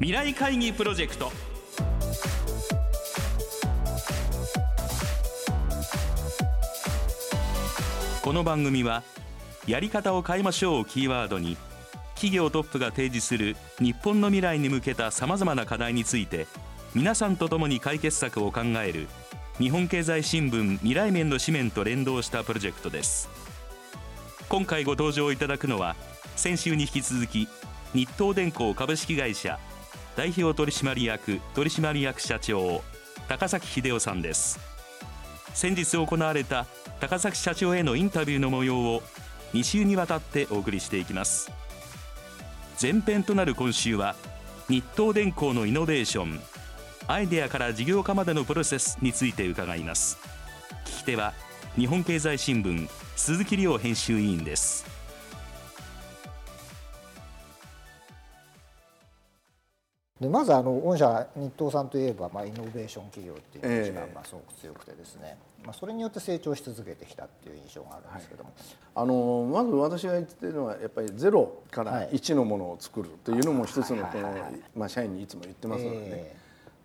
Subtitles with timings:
[0.00, 1.32] 未来会議プロジェクト。
[8.22, 9.02] この番組は
[9.66, 11.56] やり方を変えましょうをキーワードに
[12.14, 16.46] 企業トップが提示する日本の未来に向けたさまざまな課題について
[16.94, 19.08] 皆さんと共に解決策を考える
[19.58, 23.28] 日本経済新聞未来面の紙面と連動したプロジェクトです。
[24.48, 25.96] 今回ご登場いただくのは
[26.36, 27.48] 先週に引き続き
[27.94, 29.58] 日東電工株式会社
[30.18, 32.82] 代表取締役取締役社長
[33.28, 34.58] 高崎秀夫さんです。
[35.54, 36.66] 先日行われた
[36.98, 39.02] 高崎社長へのインタビューの模様を
[39.54, 41.52] 2週にわたってお送りしていきます。
[42.82, 44.16] 前編となる今週は
[44.68, 46.40] 日東電工のイノベーション
[47.06, 50.18] アイデアから事業化までのプロセスについて伺います。
[50.84, 51.32] 聞き手は
[51.76, 54.97] 日本経済新聞鈴木亮編集委員です。
[60.20, 74.34] でまずあの御社日東さんといえば、まあ、イノベーション企業っていうイメージがまあすごく強くてですね、えー、まあ、それによって成長し続けてきたっていう印象があるんですけども、はい、あのまず私が言ってるのはやっぱりゼロから1のものを作るというのも一つのこの、
[74.74, 76.36] まあ、社員にいつも言ってますのでね、え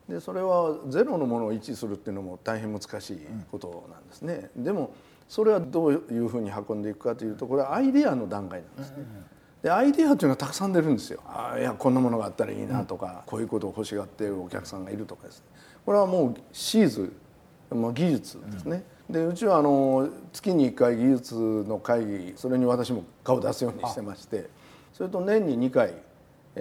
[0.10, 3.20] ー、でそれはゼロのものを1するっていうのも大変難しい
[3.52, 4.94] ことなんですね、うん、でも
[5.28, 8.98] それはどういうふうに運んでいくかというとこれはアイデアの段階なんですね。
[9.00, 9.26] うん
[9.64, 11.22] でアイデアというのはたくさん出るんですよ。
[11.26, 15.40] あいやこんなものがあったらいいなとか、うん、こういうことを欲しがっているお客さんがいるとかです。
[15.40, 15.46] ね
[15.86, 17.14] これはもうシーズ
[17.70, 21.36] もう技術ですね、うん、でうちはあの月に1回技術
[21.68, 24.50] の会議それに私も顔を出すようにしてまして
[24.94, 25.94] それと年に2回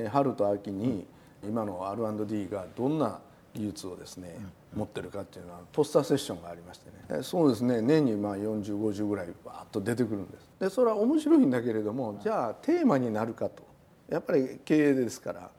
[0.08, 1.06] 春と秋に
[1.44, 3.20] 今の R&D がどんな
[3.54, 4.36] 技術をですね、
[4.74, 7.22] 持ってるかっていうのはポスターセッションがありましてね。
[7.22, 10.48] そうですね年にまあ4050ぐらいバーッと出てくるんです。
[10.58, 13.62] でそれは面白いんだけれどもじゃあテーマになるかと。
[14.08, 15.50] やっぱり経営ですから、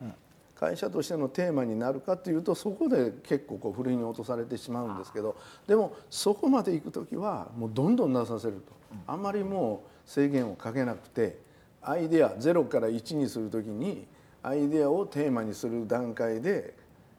[0.54, 8.72] 会社としてのテーマになるかというとそこで結構こうふるいに落とされてしまうんですけどでもそこまで行く時はもうどんどん出させると。
[9.08, 11.38] あんまりもう制限をかけなくて
[11.82, 14.06] アイデア0から1にする時に
[14.42, 16.74] アイデアをテーマにする段階で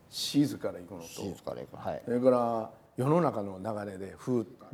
[0.10, 1.00] シーズから行くの。
[1.02, 1.06] と
[1.78, 4.16] はい、それから世の中の流れで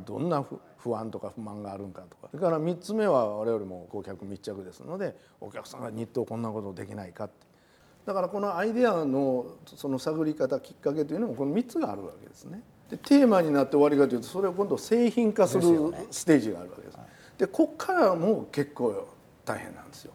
[0.04, 0.44] どんな
[0.78, 2.28] 不安とか不満があるんかとか。
[2.30, 7.46] それから3つ目は我々も顧客密着ですのでお客さんが日東こんなことできないかって。
[8.06, 12.62] だからこのアイデアのその探り方きっかけというのもこの3つがあるわけですね。
[12.90, 15.62] でテーマになって終わりかというとそれを今度製品化する
[16.10, 16.98] ステージがあるわけです。
[17.38, 19.08] でこっからも結構
[19.44, 20.12] 大変なんですよ。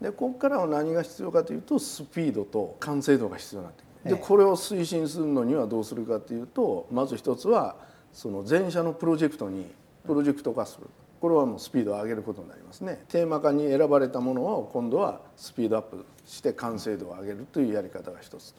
[0.00, 7.76] でこっからは何が必要かというとスピードと完成度が必要になってでこれを推進するのにはどうするかというとまず一つは
[8.12, 9.66] その全社のプロジェクトに
[10.06, 10.86] プロジェクト化する。
[11.20, 13.04] これはもうスピードを上げることになりますね。
[13.08, 18.54] テーマ化に選ばれたものを今度はスピードアップして完成度を上げるというやり方が一つ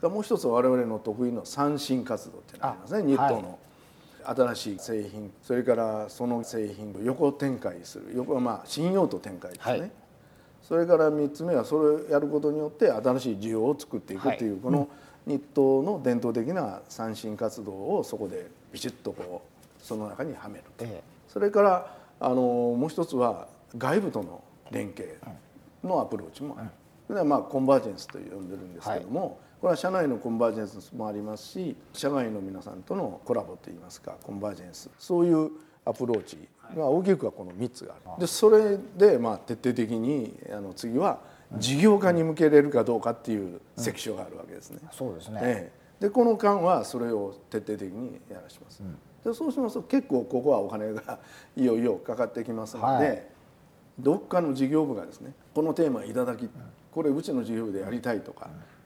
[0.00, 0.08] と。
[0.08, 3.08] もう一つ我々の得意の三振活動っていうのがありますね。
[3.08, 3.58] 日東の。
[4.24, 8.12] 新しい製品それからその製品を横展開する。
[8.14, 9.90] 横はまあ新用途展開ですね、はい
[10.62, 14.88] それから3つ目はそれをやることによって新しい需要を作っていくっていう、この
[15.26, 20.84] 日東の伝統的な三振活動をそこでビシッとこうその中にはめると、
[21.28, 25.18] それからあのもう一つは外部との連携
[25.82, 26.70] のアプローチもある、
[27.06, 34.90] それはまあコンバージェンスと呼んでるんですけども、これは社内のコンバージェンスもありますし社外の皆さんとのコラボといいますかコンバージェンス。
[34.98, 35.50] そういう
[35.88, 36.36] アプローチ
[36.76, 41.18] が大きくはこの3つがあるでそれでまあ徹底的にあの次は
[41.56, 44.80] 事業化に向けれるかどうかっていう関所があるわけですね。
[44.92, 48.82] そうですね、ええ、でこの間はそれを徹底的にやらします。
[49.24, 51.18] でそうしますと結構ここはお金が
[51.56, 53.22] いよいよかかってきますので、はい、
[53.98, 56.48] どっかの事業部がですねこのテーマいただき
[56.92, 58.50] これうちの事業部でやりたいとか。
[58.74, 58.77] う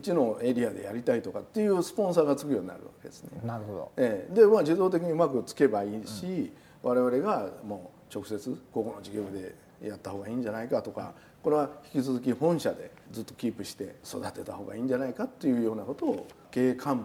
[0.00, 3.40] ちのエリアでやりたいとかっていうスポンサーがつくようになるわけですね。
[3.44, 3.92] なるほど。
[3.96, 16.96] ええ、でまあ自動的にうまくつけばいいし、我々がもう直接ここの事業部でやった方がいいんじゃないかとかこれは引き続き本社でずっとキープして育てた方がいいんじゃないかっていうようなことを経営幹部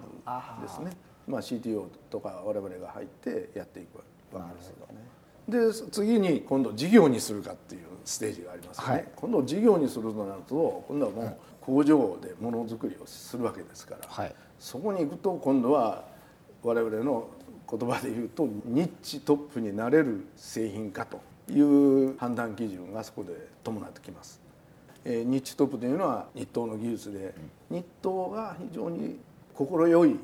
[0.62, 0.92] ですね、
[1.28, 3.98] まあ、CTO とか我々が入ってやっていく
[4.36, 5.13] わけですよね。
[5.48, 16.04] で次に今度事業にするかっていうステージがありますよね、はい、今度事業にするとなると今度はもう工場でものづくりをするわけですから、はい、そこに行くと今度は
[16.62, 17.30] 我々の
[17.69, 21.21] 言葉で言うとニッチトップになれる製品かと
[21.51, 23.33] いう判断基準がそこで
[23.63, 24.42] 伴ってきます。
[25.06, 27.33] えー、ニッチトップというのは日東の技術で、
[27.69, 29.19] 日東が非常に
[29.54, 30.19] 快い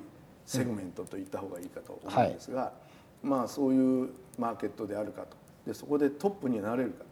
[0.46, 2.74] セグメントと言った方がいいかと思うんですが、は
[3.24, 5.38] い、まあそういうマーケットであるかと。
[5.66, 7.04] でそこでトップになれるか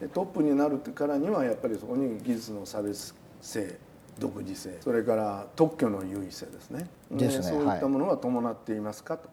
[0.00, 3.76] でトップになるからにはやっぱりそこに技術の差別性
[4.18, 6.88] 独自性それから特許の優位性ですね。
[7.10, 7.42] ですね。
[7.42, 9.28] そういったものが伴っていますかと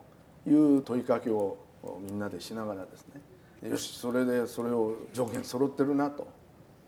[0.50, 1.58] いう問いかけを
[2.02, 3.70] みんなでしながらですね。
[3.70, 6.28] よしそれでそれを条件揃ってるなと。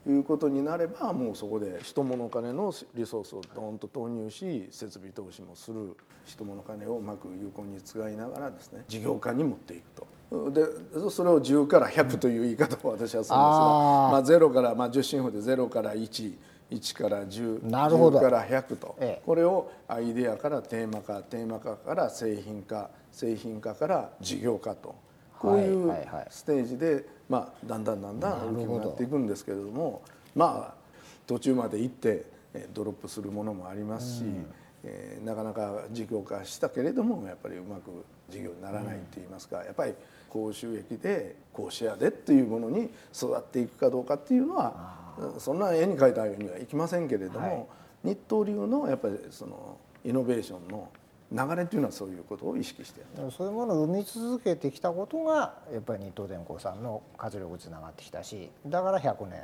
[0.07, 5.95] いうことになればもうそこで人物金のリソースをドーンと投入し設備投資もする
[6.25, 10.07] 人物金をうまく有効に使いながらですね事業化に持っていくと。
[10.49, 10.65] で
[11.11, 16.33] それを10から100という言い方を私はするんですが、まあ、0から、まあ、10進法で0から1。
[16.71, 18.19] 1から10なるほど。
[18.19, 24.95] 10から100と、ええ、これをアイデアからテーマ化テーマ化から製品化製品化から事業化と。
[25.37, 25.91] こういう
[26.29, 30.03] ステージで、まあ、だんだんだんだん大きくなっていくんですけれども
[30.35, 30.81] まあ
[31.25, 32.27] 途中まで行って
[32.71, 34.45] ドロップするものもありますし、うん、
[34.83, 39.93] えー、なかなか事業化したけれどもやっぱりうまく事業にならないっていいますか、やっぱり
[40.29, 45.00] 高収益で高シェアでっていうものに育っていくかどうかっていうのは
[45.39, 47.69] そんな絵に描いたようにはいきませんけれども、
[48.03, 50.89] はい、日東流のやっぱりそのイノベーションの
[51.31, 53.01] 流れというのはそういうことを意識して
[53.31, 59.39] そういうものを生み続けてきたことがやっぱり日東電工さんの活力につながってきたしだから100年、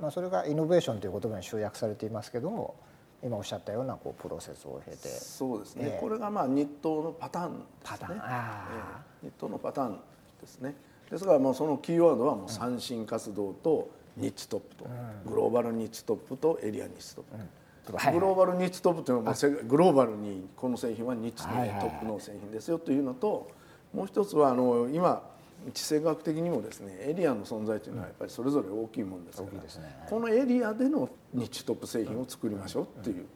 [0.00, 2.76] まあ、それがイノベーションという言葉に集約されていますけども
[3.24, 5.08] 今おっしゃったようなこうプロセスを経て。
[5.08, 7.66] そうですね、えー、これがまあ日東のパターンですね。
[7.84, 10.00] パターン、えー、日東のパターン
[10.40, 10.74] ですね。
[11.08, 14.86] ですからもうそのキーワードはもう三振活動とニッチトップと、
[15.26, 23.50] グローバルニッチトップとエリアニッチトップ、グローバルニッチトップというのはグローバルにこの製品はニッチのトップの製品ですよというのと
[23.92, 25.28] もう一つはあの今
[25.72, 33.26] 地政学的にもですねエリアの存在というのはやっぱりそれぞれ大きいもんですから、このエリアでのニッチトップ製品を作りましょうっていう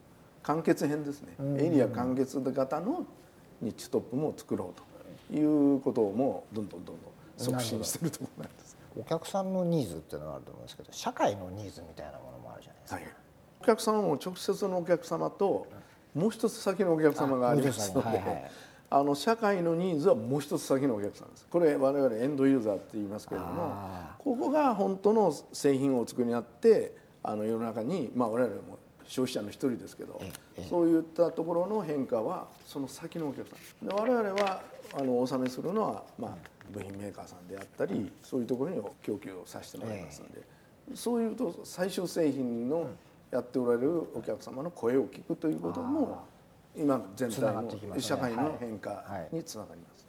[0.43, 3.05] 完結編ですね、エリア完結型の
[3.61, 7.05] ニッチトップも作ろうということをもうどんどんどんどん
[7.37, 8.66] 促進してるところなんです。
[8.97, 13.13] お客さんのニーズっていうのがあると思うんですけど社会のニーズみたいなものもあるじゃないですか、はい、
[13.61, 15.67] お客様も直接のお客様と
[16.15, 18.51] もう一つ先のお客様がありますので、はいはい、
[18.89, 21.45] あの社会のニーズはもう一つ先のお客さんです。
[21.47, 23.71] これ我々エンドユーザーって言いますけれども
[24.17, 30.19] ここが本当の製品をお作りになってあの世の中にまあ我々も消費者の一人ですけど
[30.69, 33.87] そういったところの変化はその先のお客さん。
[33.87, 34.61] で我々は
[34.97, 40.41] あのお納めするのはまあ部品メーカーさんであったりそういうところに供給をさせてもらいますので、
[40.93, 42.89] そういうと最終製品の
[43.31, 46.25] やっておられるお客様の声を聞くということも
[46.75, 50.07] 今全体の社会の変化につながります。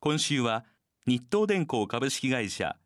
[0.00, 0.64] 今週は
[1.06, 2.76] 日東電工株式会社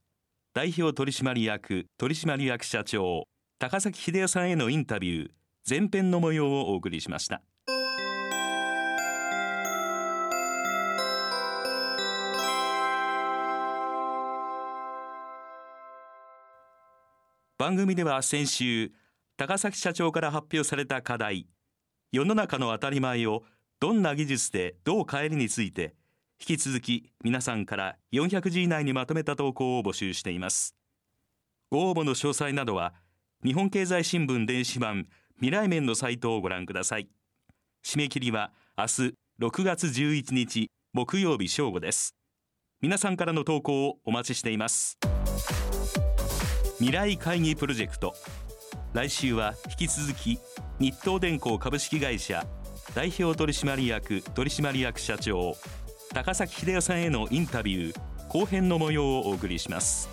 [0.54, 3.24] 代表取締役取締役社長
[3.58, 5.30] 高崎秀夫さんへのインタビュー
[5.68, 7.42] 前編の模様をお送りしました。
[17.60, 18.90] 番組では先週
[19.36, 21.46] 高崎社長から発表された課題
[22.10, 23.42] 世の中の当たり前を
[23.80, 25.94] どんな技術でどう変えるについて
[26.40, 30.74] 引き続き皆さんから400字以内にまとめた投稿を募集しています。
[31.70, 32.94] ご応募の詳細などは
[33.44, 37.10] 日本経済新聞電子版未来面のサイトをご覧ください。
[37.84, 42.14] 締め切りは明日6月11日木曜日正午です。
[42.80, 44.96] 皆さんからの投稿をお待ちしています。
[46.80, 48.14] 未来会議プロジェクト。
[48.94, 50.38] 来週は引き続き
[50.78, 52.46] 日東電工株式会社
[52.94, 55.54] 代表取締役取締役社長
[56.14, 60.08] 高崎英夫さんへのインタビュー後編の模様をお送りします。